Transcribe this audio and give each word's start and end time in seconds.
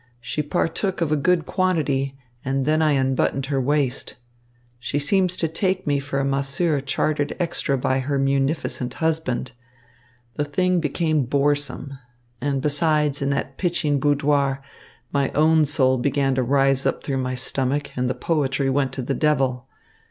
She 0.19 0.41
partook 0.41 0.99
of 0.99 1.11
a 1.11 1.15
goodly 1.15 1.45
quantity, 1.45 2.17
and 2.43 2.65
then 2.65 2.81
I 2.81 2.93
unbuttoned 2.93 3.45
her 3.53 3.61
waist. 3.61 4.15
She 4.79 4.97
seems 4.97 5.37
to 5.37 5.47
take 5.47 5.85
me 5.85 5.99
for 5.99 6.17
a 6.17 6.25
masseur 6.25 6.81
chartered 6.81 7.35
extra 7.39 7.77
by 7.77 7.99
her 7.99 8.17
munificent 8.17 8.95
husband. 8.95 9.51
The 10.37 10.45
thing 10.45 10.79
became 10.79 11.25
boresome. 11.25 11.99
And 12.41 12.63
besides, 12.63 13.21
in 13.21 13.29
that 13.29 13.59
pitching 13.59 13.99
boudoir, 13.99 14.63
my 15.13 15.29
own 15.35 15.67
soul 15.67 15.99
began 15.99 16.33
to 16.33 16.41
rise 16.41 16.87
up 16.87 17.03
through 17.03 17.17
my 17.17 17.35
stomach, 17.35 17.95
and 17.95 18.09
the 18.09 18.15
poetry 18.15 18.71
went 18.71 18.93
to 18.93 19.03
the 19.03 19.13
devil. 19.13 19.67